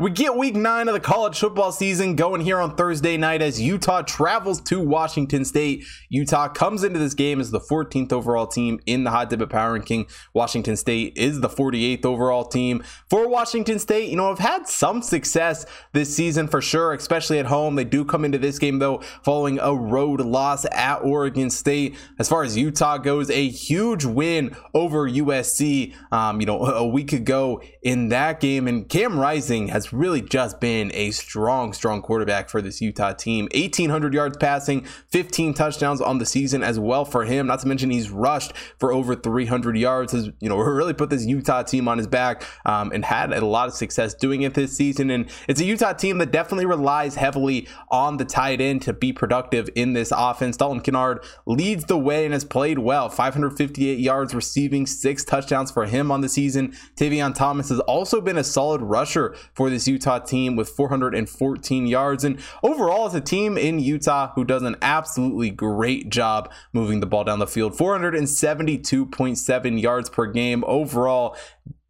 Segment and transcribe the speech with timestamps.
[0.00, 3.60] We get week nine of the college football season going here on Thursday night as
[3.60, 5.84] Utah travels to Washington State.
[6.08, 9.74] Utah comes into this game as the 14th overall team in the Hot Tip Power
[9.74, 10.06] Ranking.
[10.32, 12.82] Washington State is the 48th overall team.
[13.10, 17.44] For Washington State, you know, have had some success this season for sure, especially at
[17.44, 17.74] home.
[17.74, 21.94] They do come into this game, though, following a road loss at Oregon State.
[22.18, 27.12] As far as Utah goes, a huge win over USC, um, you know, a week
[27.12, 28.66] ago in that game.
[28.66, 33.48] And Cam Rising has really just been a strong, strong quarterback for this Utah team.
[33.54, 37.46] 1,800 yards passing, 15 touchdowns on the season as well for him.
[37.46, 40.12] Not to mention he's rushed for over 300 yards.
[40.12, 43.44] Has you know really put this Utah team on his back um, and had a
[43.44, 45.10] lot of success doing it this season.
[45.10, 49.12] And it's a Utah team that definitely relies heavily on the tight end to be
[49.12, 50.56] productive in this offense.
[50.56, 53.08] Dalton Kincaid leads the way and has played well.
[53.08, 56.72] 558 yards receiving, six touchdowns for him on the season.
[56.96, 61.86] Tavion Thomas has also been a solid rusher for this this Utah team with 414
[61.86, 62.24] yards.
[62.24, 67.06] And overall, it's a team in Utah who does an absolutely great job moving the
[67.06, 67.74] ball down the field.
[67.76, 71.34] 472.7 yards per game overall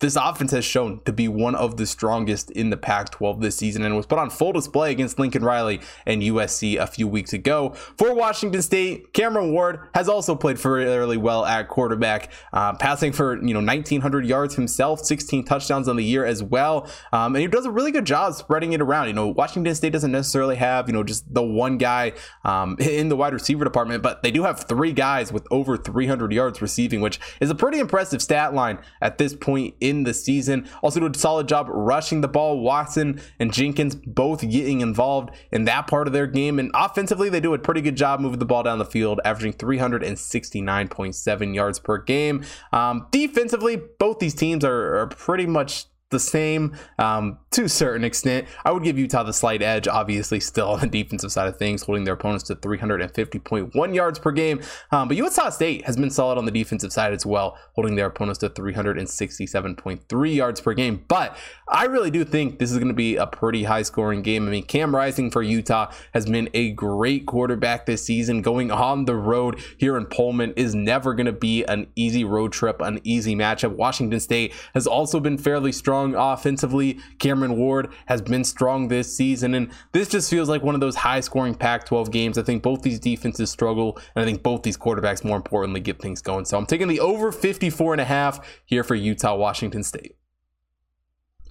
[0.00, 3.56] this offense has shown to be one of the strongest in the Pac 12 this
[3.56, 7.32] season and was put on full display against Lincoln Riley and USC a few weeks
[7.34, 7.70] ago.
[7.98, 13.36] For Washington State, Cameron Ward has also played fairly well at quarterback, uh, passing for
[13.44, 16.88] you know 1,900 yards himself, 16 touchdowns on the year as well.
[17.12, 19.08] Um, and he does a really good job spreading it around.
[19.08, 22.12] You know, Washington State doesn't necessarily have, you know, just the one guy
[22.44, 26.32] um, in the wide receiver department, but they do have three guys with over 300
[26.32, 30.14] yards receiving, which is a pretty impressive stat line at this point in in the
[30.14, 30.66] season.
[30.82, 32.60] Also did a solid job rushing the ball.
[32.60, 36.58] Watson and Jenkins both getting involved in that part of their game.
[36.58, 39.54] And offensively, they do a pretty good job moving the ball down the field, averaging
[39.54, 42.44] 369.7 yards per game.
[42.72, 48.04] Um, defensively, both these teams are, are pretty much the same um, to a certain
[48.04, 48.46] extent.
[48.64, 51.82] I would give Utah the slight edge, obviously, still on the defensive side of things,
[51.82, 54.60] holding their opponents to 350.1 yards per game.
[54.90, 58.06] Um, but Utah State has been solid on the defensive side as well, holding their
[58.06, 61.04] opponents to 367.3 yards per game.
[61.08, 61.36] But
[61.68, 64.46] I really do think this is going to be a pretty high scoring game.
[64.46, 68.42] I mean, Cam Rising for Utah has been a great quarterback this season.
[68.42, 72.52] Going on the road here in Pullman is never going to be an easy road
[72.52, 73.76] trip, an easy matchup.
[73.76, 76.98] Washington State has also been fairly strong strong offensively.
[77.18, 80.96] Cameron Ward has been strong this season, and this just feels like one of those
[80.96, 82.38] high scoring Pac 12 games.
[82.38, 86.00] I think both these defenses struggle, and I think both these quarterbacks, more importantly, get
[86.00, 86.44] things going.
[86.44, 90.16] So I'm taking the over 54 and a half here for Utah Washington State.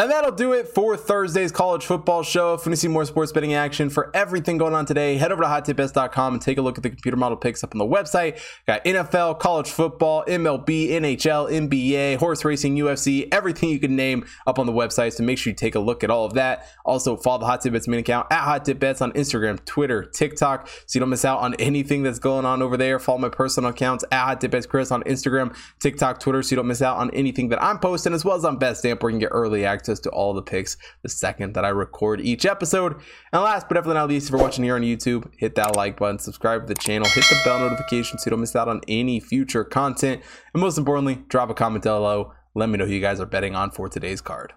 [0.01, 2.53] And that'll do it for Thursday's college football show.
[2.53, 5.33] If you want to see more sports betting action for everything going on today, head
[5.33, 7.85] over to hottipbets.com and take a look at the computer model picks up on the
[7.85, 8.39] website.
[8.65, 14.57] Got NFL, college football, MLB, NHL, NBA, horse racing, UFC, everything you can name up
[14.57, 15.11] on the website.
[15.11, 16.65] So make sure you take a look at all of that.
[16.85, 20.97] Also, follow the Hot Tip Bets main account at Hot on Instagram, Twitter, TikTok, so
[20.97, 22.99] you don't miss out on anything that's going on over there.
[22.99, 26.81] Follow my personal accounts at Hot Chris on Instagram, TikTok, Twitter, so you don't miss
[26.81, 29.31] out on anything that I'm posting, as well as on Betstamp, where you can get
[29.33, 32.95] early access access to all the picks the second that I record each episode.
[33.33, 35.97] And last but definitely not least, if you're watching here on YouTube, hit that like
[35.97, 38.81] button, subscribe to the channel, hit the bell notification so you don't miss out on
[38.87, 40.21] any future content.
[40.53, 42.33] And most importantly, drop a comment down below.
[42.55, 44.53] Let me know who you guys are betting on for today's card.